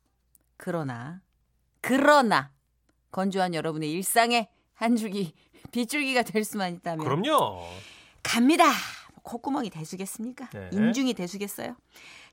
그러나 0.58 1.22
그러나 1.82 2.52
건조한 3.12 3.54
여러분의 3.54 3.92
일상에 3.92 4.50
한 4.74 4.96
줄기 4.96 5.34
빗줄기가 5.72 6.24
될 6.24 6.44
수만 6.44 6.74
있다면 6.74 7.06
그럼요. 7.06 7.64
갑니다. 8.24 8.66
콧구멍이 9.24 9.70
대수겠습니까? 9.70 10.50
네. 10.52 10.70
인중이 10.74 11.14
대수겠어요? 11.14 11.76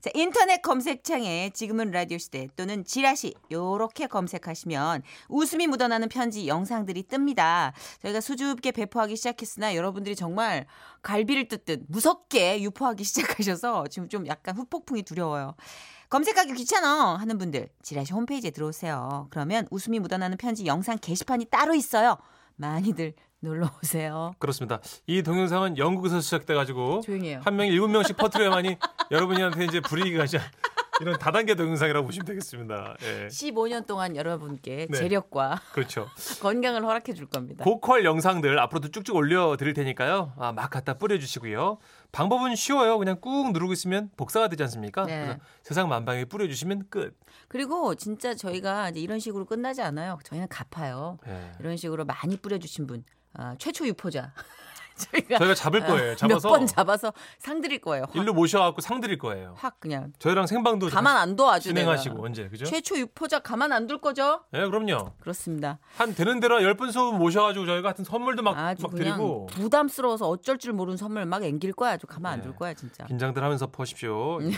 자, 0.01 0.09
인터넷 0.13 0.61
검색창에 0.61 1.51
지금은 1.53 1.91
라디오 1.91 2.17
시대 2.17 2.47
또는 2.55 2.83
지라시 2.83 3.35
요렇게 3.51 4.07
검색하시면 4.07 5.03
웃음이 5.27 5.67
묻어나는 5.67 6.09
편지 6.09 6.47
영상들이 6.47 7.03
뜹니다. 7.03 7.73
저희가 8.01 8.21
수줍게 8.21 8.71
배포하기 8.71 9.15
시작했으나 9.15 9.75
여러분들이 9.75 10.15
정말 10.15 10.65
갈비를 11.01 11.47
뜯듯 11.47 11.83
무섭게 11.89 12.61
유포하기 12.61 13.03
시작하셔서 13.05 13.87
지금 13.87 14.09
좀 14.09 14.25
약간 14.27 14.55
후폭풍이 14.55 15.03
두려워요. 15.03 15.55
검색하기 16.09 16.53
귀찮아 16.53 17.15
하는 17.17 17.37
분들 17.37 17.69
지라시 17.83 18.13
홈페이지에 18.13 18.49
들어오세요. 18.51 19.27
그러면 19.29 19.67
웃음이 19.69 19.99
묻어나는 19.99 20.37
편지 20.37 20.65
영상 20.65 20.97
게시판이 20.99 21.45
따로 21.45 21.75
있어요. 21.75 22.17
많이들 22.55 23.13
놀러 23.41 23.69
오세요. 23.81 24.33
그렇습니다. 24.39 24.79
이 25.05 25.21
동영상은 25.21 25.77
영국에서 25.77 26.19
시작돼 26.19 26.55
가지고 26.55 27.01
조용해요. 27.01 27.41
한 27.43 27.55
명이 27.55 27.69
일곱 27.69 27.89
명씩 27.89 28.17
퍼트려야만이 28.17 28.77
여러분한테 29.11 29.65
이제 29.65 29.79
불이익이 29.81 30.17
가지 30.17 30.37
않- 30.37 30.43
이런 31.01 31.17
다단계 31.17 31.55
동영상이라고 31.55 32.05
보시면 32.07 32.25
되겠습니다. 32.25 32.95
예. 33.03 33.27
15년 33.27 33.85
동안 33.87 34.17
여러분께 34.17 34.87
네. 34.89 34.97
재력과 34.97 35.61
그렇죠. 35.71 36.07
건강을 36.41 36.83
허락해 36.83 37.13
줄 37.13 37.27
겁니다. 37.27 37.63
보컬 37.63 38.03
영상들 38.03 38.59
앞으로도 38.59 38.89
쭉쭉 38.89 39.15
올려 39.15 39.55
드릴 39.55 39.73
테니까요. 39.73 40.33
아, 40.37 40.51
막 40.51 40.69
갖다 40.69 40.95
뿌려 40.95 41.17
주시고요. 41.17 41.77
방법은 42.11 42.55
쉬워요. 42.55 42.97
그냥 42.97 43.19
꾹 43.21 43.51
누르고 43.51 43.73
있으면 43.73 44.09
복사가 44.17 44.47
되지 44.47 44.63
않습니까? 44.63 45.05
네. 45.05 45.21
그래서 45.23 45.39
세상 45.63 45.89
만방에 45.89 46.25
뿌려주시면 46.25 46.87
끝. 46.89 47.17
그리고 47.47 47.95
진짜 47.95 48.33
저희가 48.35 48.89
이제 48.89 48.99
이런 48.99 49.19
식으로 49.19 49.45
끝나지 49.45 49.81
않아요. 49.81 50.17
저희는 50.23 50.47
갚아요. 50.47 51.17
예. 51.27 51.51
이런 51.59 51.77
식으로 51.77 52.05
많이 52.05 52.37
뿌려주신 52.37 52.87
분 52.87 53.03
아, 53.33 53.55
최초 53.59 53.85
유포자 53.85 54.33
저희가 55.11 55.37
저희가 55.39 55.53
잡을 55.55 55.79
거예요. 55.85 56.15
잡아서 56.15 56.49
몇 56.49 56.57
번 56.57 56.67
잡아서 56.67 57.13
상 57.37 57.61
드릴 57.61 57.79
거예요. 57.79 58.03
확, 58.03 58.15
일로 58.15 58.33
모셔갖고 58.33 58.81
상 58.81 58.99
드릴 58.99 59.17
거예요. 59.17 59.53
확 59.57 59.79
그냥 59.79 60.11
저희랑 60.19 60.45
생방도 60.47 60.87
가만 60.89 61.15
안 61.17 61.35
둬 61.35 61.49
아주 61.49 61.69
진행하시고 61.69 62.15
내가. 62.15 62.25
언제 62.25 62.47
그죠? 62.49 62.65
최초 62.65 62.97
유포자 62.97 63.39
가만 63.39 63.71
안 63.71 63.87
둘 63.87 63.99
거죠? 64.01 64.41
예, 64.53 64.59
그럼요. 64.67 65.13
그렇습니다. 65.19 65.79
한 65.95 66.13
되는 66.13 66.39
대로 66.39 66.61
열분 66.61 66.91
소분 66.91 67.17
모셔가지고 67.19 67.65
저희가 67.65 67.87
하여튼 67.89 68.03
선물도 68.05 68.43
막, 68.43 68.57
아주 68.57 68.83
막 68.83 68.93
드리고 68.95 69.47
부담스러워서 69.47 70.27
어쩔 70.29 70.57
줄 70.57 70.73
모르는 70.73 70.97
선물 70.97 71.25
막 71.25 71.43
앵길 71.43 71.73
거야. 71.73 71.93
아주 71.93 72.05
가만 72.07 72.33
안 72.33 72.39
네. 72.39 72.43
둘 72.43 72.55
거야 72.55 72.73
진짜. 72.73 73.05
긴장들 73.05 73.43
하면서 73.43 73.67
퍼십시오. 73.67 74.37
음. 74.39 74.51
예. 74.51 74.57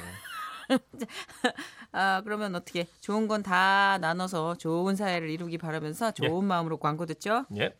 아 1.91 2.21
그러면 2.23 2.55
어떻게 2.55 2.87
좋은 3.01 3.27
건 3.27 3.41
다 3.43 3.97
나눠서 3.99 4.55
좋은 4.55 4.95
사회를 4.95 5.29
이루기 5.29 5.57
바라면서 5.57 6.11
좋은 6.11 6.45
마음으로 6.45 6.77
광고 6.77 7.05
듣죠. 7.05 7.45
예. 7.57 7.73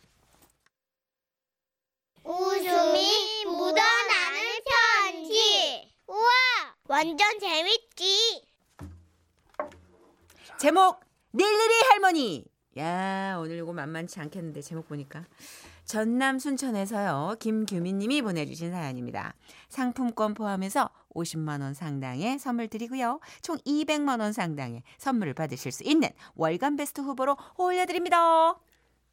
웃음이 2.24 3.46
묻어나는 3.46 4.40
편지. 5.12 5.92
우와, 6.08 6.20
완전 6.88 7.40
재밌지. 7.40 8.44
제목 10.60 11.00
닐리리 11.34 11.82
할머니. 11.90 12.46
야 12.78 13.38
오늘 13.40 13.58
이거 13.58 13.74
만만치 13.74 14.20
않겠는데 14.22 14.62
제목 14.62 14.88
보니까 14.88 15.25
전남 15.84 16.40
순천에서요 16.40 17.36
김규민 17.40 17.98
님이 17.98 18.22
보내주신 18.22 18.72
사연입니다. 18.72 19.34
상품권 19.68 20.34
포함해서 20.34 20.90
50만 21.13 21.62
원 21.62 21.74
상당의 21.74 22.40
선물 22.40 22.70
드리고요 22.70 23.20
총 23.42 23.58
200만 23.58 24.22
원 24.22 24.32
상당의 24.32 24.84
선물을 25.00 25.34
받으실 25.34 25.74
수 25.74 25.84
있는 25.84 26.10
월간 26.36 26.78
베스트 26.78 27.01
후보로 27.01 27.36
올려드립니다. 27.58 28.56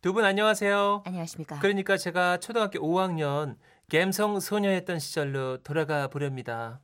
두 0.01 0.13
분 0.13 0.25
안녕하세요. 0.25 1.03
안녕하십니까? 1.07 1.59
그러니까 1.59 1.97
제가 1.97 2.39
초등학교 2.39 2.79
5학년 2.79 3.57
갬성 3.91 4.39
소녀였던 4.39 5.01
시절로 5.01 5.59
돌아가 5.63 6.07
보렵니다. 6.09 6.81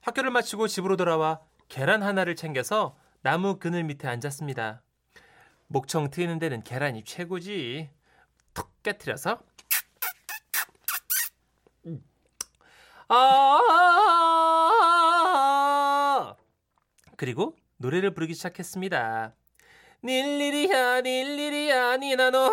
학교를 0.00 0.30
마치고 0.30 0.68
집으로 0.68 0.96
돌아와 0.96 1.40
계란 1.68 2.02
하나를 2.02 2.36
챙겨서 2.36 2.96
나무 3.20 3.58
그늘 3.58 3.84
밑에 3.84 4.08
앉았습니다. 4.08 4.82
목청 5.68 6.10
트이는 6.10 6.38
데는 6.38 6.62
계란이 6.62 7.04
최고지. 7.04 7.90
툭 8.54 8.70
깨트려서 8.82 9.40
아 15.82 16.34
그리고 17.16 17.56
노래를 17.76 18.14
부르기 18.14 18.32
시작했습니다. 18.34 19.34
닐리리야 20.04 21.00
닐리리야 21.00 21.96
니나노 21.96 22.50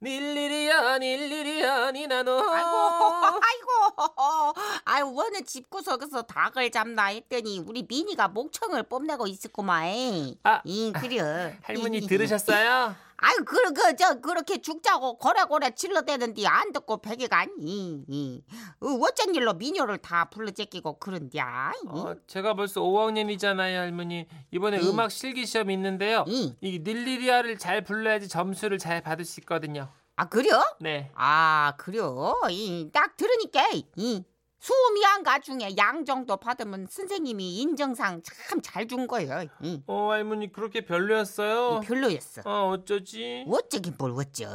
닐리리야 0.00 0.98
닐리리야 0.98 1.90
니나노 1.90 2.30
아이고, 2.38 2.76
아이고, 3.42 4.54
아유, 4.84 5.12
원은 5.12 5.44
집구석에서 5.44 6.22
닭을 6.22 6.70
잡나 6.70 7.06
했더니 7.06 7.58
우리 7.58 7.84
미니가 7.88 8.28
목청을 8.28 8.84
뽐내고 8.84 9.26
있었구만. 9.26 10.36
아, 10.44 10.62
이 10.64 10.92
그래. 10.92 11.58
할머니 11.62 12.00
들으셨어요? 12.06 12.94
아유, 13.22 13.44
그, 13.44 13.72
그, 13.74 13.96
저, 13.96 14.20
그렇게 14.20 14.60
죽자고 14.60 15.18
고래고래 15.18 15.70
질러대는데 15.74 16.46
안 16.46 16.72
듣고 16.72 16.98
베개가 17.02 17.38
아니. 17.38 18.04
이. 18.08 18.42
어, 18.80 18.86
어쩐 19.02 19.34
일로 19.34 19.54
미녀를 19.54 19.98
다 19.98 20.30
불러 20.30 20.50
제끼고 20.50 20.98
그런디야. 20.98 21.72
어, 21.88 22.14
제가 22.26 22.54
벌써 22.54 22.80
5학년이잖아요 22.80 23.76
할머니 23.76 24.26
이번에 24.50 24.78
이. 24.80 24.88
음악 24.88 25.10
실기 25.10 25.44
시험이 25.46 25.74
있는데요 25.74 26.24
이. 26.26 26.54
이 26.60 26.78
닐리리아를 26.80 27.58
잘 27.58 27.82
불러야지 27.82 28.28
점수를 28.28 28.78
잘 28.78 29.00
받을 29.02 29.24
수 29.24 29.40
있거든요 29.40 29.88
아, 30.16 30.28
그래? 30.28 30.50
네 30.80 31.10
아, 31.14 31.74
그래. 31.78 31.98
이, 32.50 32.90
딱 32.92 33.16
들으니까, 33.16 33.68
이. 33.96 34.24
수음이 34.60 35.02
한가 35.02 35.38
중에 35.38 35.74
양 35.78 36.04
정도 36.04 36.36
받으면 36.36 36.86
선생님이 36.88 37.56
인정상 37.60 38.22
참 38.22 38.60
잘 38.62 38.86
준 38.86 39.06
거예요. 39.06 39.46
이. 39.62 39.82
어 39.86 40.10
할머니 40.10 40.52
그렇게 40.52 40.84
별로였어요? 40.84 41.80
별로였어. 41.80 42.42
어 42.44 42.68
어쩌지? 42.70 43.44
어쩌긴 43.48 43.94
뭘 43.98 44.12
어쩌? 44.16 44.48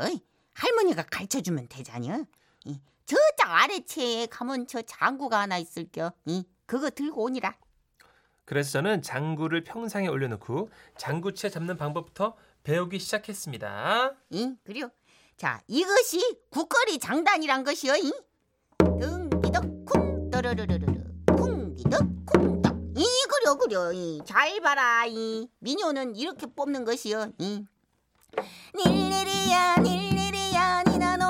할머니가 0.54 1.04
가르쳐 1.12 1.42
주면 1.42 1.68
되잖여. 1.68 2.26
이, 2.66 2.80
저쪽 3.06 3.24
아래채에 3.50 4.28
가면 4.28 4.68
저 4.68 4.82
장구가 4.84 5.40
하나 5.42 5.58
있을겨. 5.58 6.12
이, 6.26 6.44
그거 6.66 6.90
들고 6.92 7.24
오니라. 7.24 7.56
그래서 8.46 8.72
저는 8.74 9.02
장구를 9.02 9.64
평상에 9.64 10.08
올려놓고 10.08 10.70
장구채 10.98 11.50
잡는 11.50 11.78
방법부터 11.78 12.36
배우기 12.64 13.00
시작했습니다 13.00 14.14
이, 14.30 14.54
그래요. 14.64 14.92
자, 15.36 15.62
이것이 15.68 16.38
국거리 16.52 17.00
장단이란 17.00 17.64
것이요. 17.64 17.96
이. 17.96 18.14
둥기덕 20.46 20.54
쿵 20.54 20.56
떠르르르르 20.56 21.04
쿵기덕 21.36 22.26
쿵떡 22.28 22.78
이 22.98 23.04
그려 23.30 23.56
그려 23.56 23.92
이. 23.94 24.22
잘 24.26 24.62
봐라 24.62 25.06
이 25.08 25.50
미녀는 25.60 26.16
이렇게 26.16 26.46
뽑는 26.46 26.86
것이요. 26.86 27.32
이. 27.40 27.66
닐리리야 28.76 29.78
닐리리야 29.78 30.84
니나노 30.84 31.26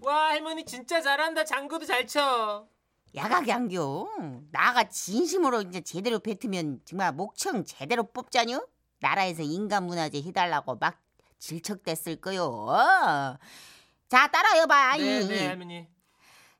와 0.00 0.28
할머니 0.30 0.64
진짜 0.64 1.00
잘한다. 1.02 1.44
장구도 1.44 1.84
잘 1.84 2.06
쳐. 2.06 2.66
야각 3.14 3.48
양교 3.48 4.08
나가 4.50 4.84
진심으로 4.88 5.62
이제 5.62 5.80
제대로 5.82 6.18
뱉으면 6.20 6.80
정말 6.84 7.12
목청 7.12 7.64
제대로 7.64 8.04
뽑자뇨 8.04 8.66
나라에서 9.00 9.42
인간 9.42 9.84
문화재 9.86 10.18
해달라고 10.22 10.76
막 10.76 11.00
질척댔을 11.38 12.16
거요 12.16 12.66
자 14.08 14.26
따라해봐 14.30 14.96
네, 14.98 15.20
이. 15.20 15.28
네 15.28 15.46
할머니. 15.46 15.88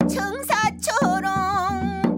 청사초롱 0.08 1.28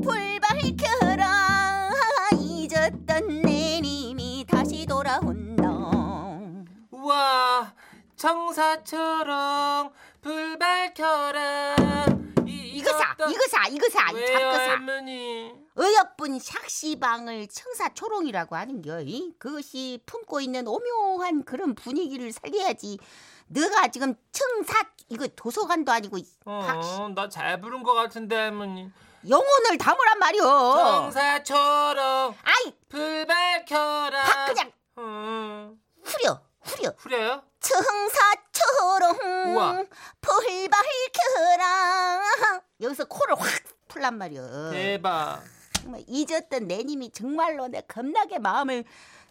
불 0.03 0.41
밝혀라 0.41 1.91
잊었던 2.39 3.43
내님이 3.43 4.45
다시 4.49 4.87
돌아온다 4.87 5.65
우와 6.91 7.75
청사처럼 8.17 9.91
불 10.21 10.59
밝혀라. 10.59 11.77
이, 12.47 12.51
이거사 12.77 13.17
이거 13.31 13.41
사 13.49 13.67
이거사 13.69 14.11
이 14.11 14.15
왜요 14.15 14.27
잡거사 14.27 14.71
할머니? 14.73 15.55
어여쁜 15.79 16.39
샥시방을 16.39 17.49
청사초롱이라고 17.51 18.57
하는겨. 18.57 19.01
이? 19.01 19.33
그것이 19.39 20.01
품고 20.05 20.43
있는 20.43 20.67
오묘한 20.69 21.45
그런 21.45 21.75
분위기를 21.75 22.31
살려야지. 22.33 22.99
너가 23.53 23.89
지금 23.89 24.15
청사 24.33 24.81
이거 25.09 25.27
도서관도 25.27 25.91
아니고 25.91 26.19
어, 26.45 27.09
나 27.15 27.29
잘 27.29 27.61
부른 27.61 27.83
것 27.83 27.95
같은데 27.95 28.37
할머니. 28.37 28.91
영혼을 29.29 29.77
담으란 29.79 30.19
말이오. 30.19 30.43
청사처럼 30.45 32.35
아이 32.43 32.73
불 32.89 33.27
밝혀라. 33.27 34.23
확 34.23 34.47
그냥 34.47 34.73
음, 34.99 35.81
후려 36.05 36.41
후려. 36.63 36.93
후려요? 36.97 37.43
청사초롱 37.61 39.55
우와. 39.57 39.85
불 40.21 40.69
밝혀라. 40.69 42.23
여기서 42.81 43.05
코를 43.07 43.35
확 43.39 43.49
풀란 43.89 44.17
말이오. 44.17 44.71
대박. 44.71 45.43
정말 45.75 46.05
잊었던 46.07 46.69
내님이 46.69 47.11
정말로 47.11 47.67
내 47.67 47.81
겁나게 47.83 48.39
마음을 48.39 48.85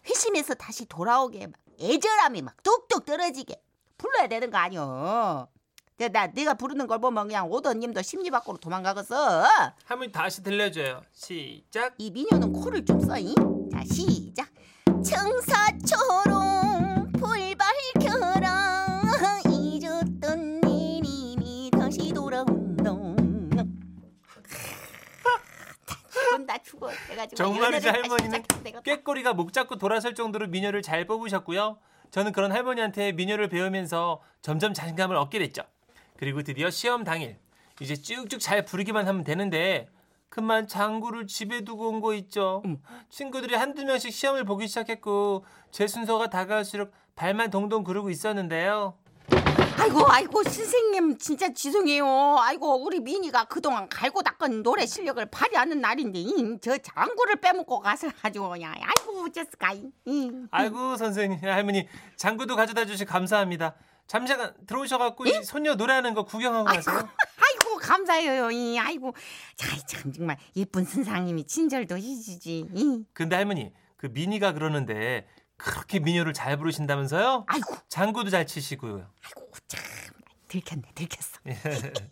회심해서 0.06 0.54
다시 0.54 0.84
돌아오게 0.86 1.46
막 1.46 1.54
애절함이 1.80 2.42
막 2.42 2.62
뚝뚝 2.62 3.06
떨어지게 3.06 3.60
불러야 4.00 4.26
되는 4.26 4.50
거 4.50 4.58
아니오. 4.58 5.46
나, 5.98 6.08
나 6.08 6.26
내가 6.28 6.54
부르는 6.54 6.86
걸 6.86 6.98
보면 6.98 7.28
그냥 7.28 7.50
오더님도 7.50 8.00
심리 8.00 8.30
밖으로 8.30 8.56
도망가겠어. 8.56 9.44
할머니 9.84 10.10
다시 10.10 10.42
들려줘요. 10.42 11.02
시작. 11.12 11.94
이 11.98 12.10
미녀는 12.10 12.54
코를 12.54 12.86
좀 12.86 13.00
써이. 13.00 13.34
자 13.70 13.84
시작. 13.84 14.48
청사초롱 15.04 17.12
불 17.12 17.54
밝혀라 17.54 19.02
잊었던 19.50 20.60
내님이 20.60 21.70
다시 21.72 22.12
돌아온다. 22.12 22.60
죽어. 26.64 26.90
내가 27.08 27.26
지금 27.26 27.36
정말이지 27.36 27.88
할머니는. 27.88 28.42
꾀꼬리가 28.82 29.34
목 29.34 29.52
잡고 29.52 29.76
돌아설 29.76 30.14
정도로 30.14 30.48
미녀를 30.48 30.82
잘 30.82 31.06
뽑으셨고요. 31.06 31.78
저는 32.10 32.32
그런 32.32 32.52
할머니한테 32.52 33.12
미녀를 33.12 33.48
배우면서 33.48 34.20
점점 34.42 34.74
자신감을 34.74 35.16
얻게 35.16 35.38
됐죠. 35.38 35.62
그리고 36.16 36.42
드디어 36.42 36.70
시험 36.70 37.04
당일 37.04 37.38
이제 37.80 37.94
쭉쭉 37.94 38.40
잘 38.40 38.64
부르기만 38.64 39.06
하면 39.06 39.24
되는데 39.24 39.88
그만 40.28 40.68
장구를 40.68 41.26
집에 41.26 41.62
두고 41.62 41.88
온 41.88 42.00
거 42.00 42.14
있죠. 42.14 42.62
친구들이 43.08 43.54
한두 43.54 43.84
명씩 43.84 44.12
시험을 44.12 44.44
보기 44.44 44.68
시작했고 44.68 45.44
제 45.70 45.86
순서가 45.86 46.30
다가올수록 46.30 46.92
발만 47.16 47.50
동동 47.50 47.82
구르고 47.84 48.10
있었는데요. 48.10 48.94
아이고 49.80 50.06
아이고 50.06 50.42
선생님 50.42 51.16
진짜 51.16 51.50
죄송해요. 51.54 52.04
아이고 52.38 52.84
우리 52.84 53.00
미니가 53.00 53.44
그동안 53.44 53.88
갈고 53.88 54.20
닦은 54.22 54.62
노래 54.62 54.84
실력을 54.84 55.24
발휘하는 55.24 55.80
날인데 55.80 56.18
이, 56.18 56.58
저 56.60 56.76
장구를 56.76 57.36
빼먹고 57.36 57.80
가서 57.80 58.08
아주 58.20 58.46
그냥 58.46 58.74
아이고 58.74 59.24
어쩌을까 59.24 59.72
이. 60.04 60.32
아이고 60.50 60.98
선생님 60.98 61.38
할머니 61.42 61.88
장구도 62.16 62.56
가져다 62.56 62.84
주시 62.84 63.06
감사합니다. 63.06 63.74
잠시간 64.06 64.52
들어오셔갖고 64.66 65.26
이 65.26 65.42
손녀 65.42 65.74
노래하는 65.74 66.12
거 66.12 66.24
구경하고 66.24 66.64
가세요. 66.66 66.96
아이고 66.96 67.76
감사해요. 67.80 68.50
이. 68.50 68.78
아이고 68.78 69.14
참, 69.56 69.78
참 69.86 70.12
정말 70.12 70.36
예쁜 70.56 70.84
선생님이 70.84 71.44
친절도 71.44 71.96
해주지. 71.96 72.66
이. 72.74 73.04
근데 73.14 73.36
할머니 73.36 73.72
그 73.96 74.10
미니가 74.12 74.52
그러는데 74.52 75.26
그렇게 75.64 75.98
미녀를 75.98 76.32
잘 76.32 76.56
부르신다면서요? 76.56 77.44
아이고 77.46 77.76
장구도 77.88 78.30
잘 78.30 78.46
치시고요. 78.46 78.94
아이고 79.24 79.50
참 79.68 79.80
들켰네 80.48 80.82
들켰어. 80.94 81.38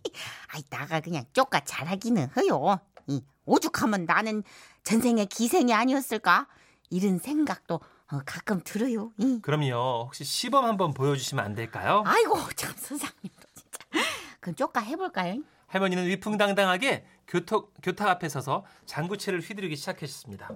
아이 0.49 0.63
나가 0.71 1.01
그냥 1.01 1.25
쪼까 1.33 1.61
잘하기는 1.61 2.31
해요. 2.37 2.79
이 3.07 3.23
오죽하면 3.47 4.05
나는 4.05 4.43
전생의 4.85 5.27
기생이 5.27 5.73
아니었을까? 5.75 6.47
이런 6.91 7.19
생각도 7.19 7.81
어, 8.11 8.21
가끔 8.25 8.63
들어요. 8.65 9.13
이. 9.19 9.41
그럼요. 9.43 10.05
혹시 10.07 10.25
시범 10.25 10.65
한번 10.65 10.95
보여주시면 10.95 11.45
안 11.45 11.55
될까요? 11.55 12.03
아이고 12.07 12.39
참 12.57 12.73
선생님도 12.77 13.49
진짜. 13.55 14.09
그럼 14.41 14.55
쪼까 14.55 14.81
해볼까요? 14.81 15.43
할머니는 15.67 16.07
위풍당당하게 16.07 17.05
교토, 17.27 17.71
교탁 17.83 18.09
앞에 18.09 18.29
서서 18.29 18.65
장구채를 18.87 19.41
휘두르기 19.41 19.77
시작했습니다. 19.77 20.49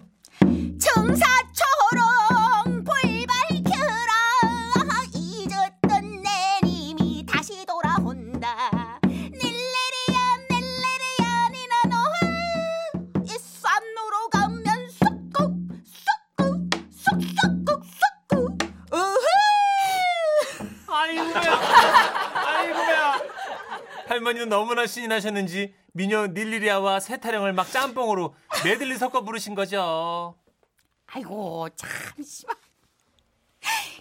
청사 0.80 1.26
할머니는 24.32 24.48
너무나 24.48 24.86
신이 24.86 25.08
나셨는지 25.08 25.74
미녀 25.92 26.26
닐리리아와 26.26 27.00
세타령을 27.00 27.52
막 27.52 27.70
짬뽕으로 27.70 28.34
메들리 28.64 28.96
섞어 28.96 29.22
부르신 29.22 29.54
거죠. 29.54 30.34
아이고 31.06 31.68
참 31.76 31.90
씨발. 32.24 32.56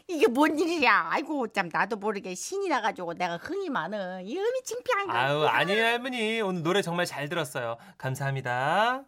이게 0.07 0.27
뭔 0.27 0.57
일이야? 0.57 1.07
아이고 1.11 1.47
참 1.49 1.69
나도 1.71 1.97
모르게 1.97 2.33
신이 2.33 2.67
나가지고 2.69 3.13
내가 3.13 3.37
흥이 3.37 3.69
많어 3.69 4.21
이 4.21 4.37
음이 4.37 4.63
창피한 4.65 5.07
거 5.07 5.13
아유 5.13 5.45
아니에요 5.45 5.85
할머니. 5.85 6.41
오늘 6.41 6.63
노래 6.63 6.81
정말 6.81 7.05
잘 7.05 7.27
들었어요. 7.29 7.77
감사합니다. 7.97 9.03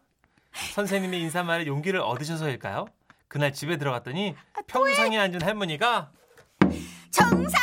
선생님의 0.74 1.20
인사말에 1.22 1.66
용기를 1.66 2.00
얻으셔서일까요? 2.00 2.86
그날 3.28 3.52
집에 3.52 3.76
들어갔더니 3.78 4.36
평상에 4.66 5.18
앉은 5.18 5.42
할머니가 5.42 6.12
청사 7.10 7.58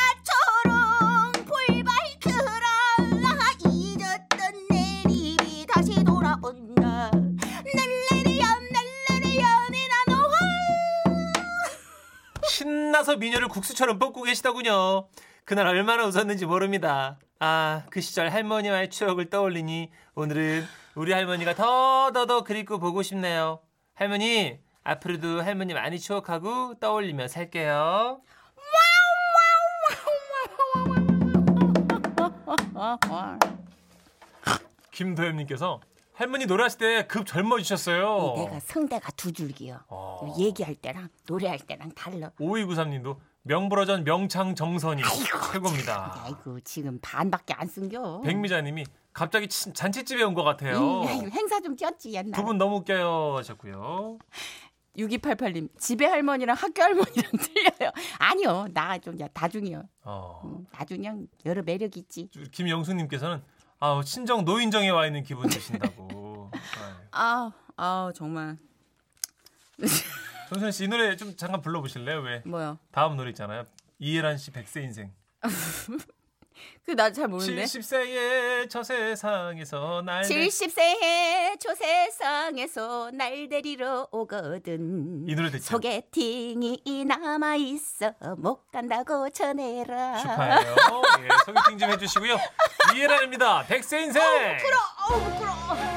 신나서 13.02 13.16
미녀를 13.16 13.48
국수처럼 13.48 13.98
볶고 13.98 14.22
계시더군요. 14.22 15.08
그날 15.44 15.66
얼마나 15.66 16.06
웃었는지 16.06 16.46
모릅니다. 16.46 17.18
아 17.40 17.82
그 17.90 18.00
시절 18.00 18.30
할머니와의 18.30 18.90
추억을 18.90 19.28
떠올리니 19.28 19.90
오늘은 20.14 20.64
우리 20.94 21.12
할머니가 21.12 21.54
더더더 21.54 22.44
그립고 22.44 22.78
보고 22.78 23.02
싶네요. 23.02 23.60
할머니 23.94 24.60
앞으로도 24.84 25.42
할머니 25.42 25.74
많이 25.74 25.98
추억하고 25.98 26.78
떠올리며 26.78 27.28
살게요. 27.28 28.20
김도현님께서 34.92 35.80
할머니 36.14 36.46
노래하실 36.46 36.78
때 36.78 37.06
급 37.06 37.26
젊어지셨어요. 37.26 38.34
내가 38.36 38.60
성대가 38.60 39.10
두 39.12 39.32
줄기요 39.32 39.80
어. 39.88 40.34
얘기할 40.38 40.74
때랑 40.74 41.08
노래할 41.26 41.58
때랑 41.60 41.92
달라 41.92 42.30
5293님도 42.38 43.16
명불허전 43.44 44.04
명창 44.04 44.54
정선이 44.54 45.02
최고입니다. 45.52 46.22
아이고 46.24 46.60
지금 46.60 46.98
반밖에 47.02 47.54
안 47.54 47.66
쓴겨 47.66 48.20
백미자님이 48.22 48.84
갑자기 49.12 49.48
치- 49.48 49.72
잔치집에 49.72 50.22
온 50.22 50.34
것 50.34 50.42
같아요. 50.44 50.78
음, 51.02 51.06
아이고, 51.08 51.28
행사 51.30 51.60
좀 51.60 51.74
뛰었지 51.76 52.12
옛날 52.12 52.32
두 52.32 52.44
분 52.44 52.56
너무 52.58 52.76
웃겨요 52.76 53.36
하셨고요. 53.38 54.18
6288님 54.96 55.68
집에 55.78 56.04
할머니랑 56.06 56.54
학교 56.56 56.82
할머니랑 56.82 57.30
틀려요. 57.40 57.90
아니요, 58.18 58.66
나 58.74 58.98
좀 58.98 59.16
다중이요. 59.32 59.82
어. 60.04 60.40
음, 60.44 60.66
다중형 60.70 61.26
여러 61.46 61.62
매력 61.62 61.96
있지. 61.96 62.28
김영수님께서는 62.52 63.42
아 63.84 64.00
친정 64.04 64.44
노인정에 64.44 64.90
와 64.90 65.06
있는 65.06 65.24
기분 65.24 65.48
드신다고. 65.50 66.52
아유. 66.52 66.94
아, 67.10 67.52
아 67.76 68.12
정말 68.14 68.56
정선 70.48 70.70
씨이 70.70 70.86
노래 70.86 71.16
좀 71.16 71.34
잠깐 71.34 71.60
불러보실래요? 71.60 72.20
왜 72.20 72.42
뭐요? 72.46 72.78
다음 72.92 73.16
노래 73.16 73.30
있잖아요. 73.30 73.66
이해란 73.98 74.38
씨 74.38 74.52
백세 74.52 74.82
인생. 74.82 75.12
그 76.84 76.92
나 76.96 77.10
잘 77.12 77.28
모르는데. 77.28 77.62
70세의 77.64 78.68
저 78.68 78.82
세상에서 78.82 80.02
날 80.04 80.22
70세의 80.24 81.60
초세상에서 81.60 83.10
날 83.12 83.48
데리러 83.48 84.08
오거든. 84.10 85.24
이 85.28 85.34
노래 85.34 85.50
됐죠? 85.50 85.64
소개팅이 85.64 87.04
남아 87.06 87.56
있어 87.56 88.12
못 88.36 88.70
간다고 88.72 89.30
전해라. 89.30 90.18
축하해요. 90.18 90.74
예, 91.22 91.28
소개팅 91.46 91.78
좀 91.78 91.90
해주시고요. 91.92 92.36
이해란입니다. 92.96 93.64
백세 93.66 94.00
인생. 94.02 94.22
어우 94.22 95.20
부끄러. 95.20 95.91